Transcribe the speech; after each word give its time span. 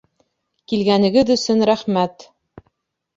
Килгәнегеҙ 0.71 1.29
өсөн 1.35 1.61
рәхмәт! 1.71 2.25